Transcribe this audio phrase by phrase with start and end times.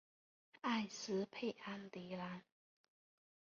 [0.61, 2.41] 埃斯佩安迪兰。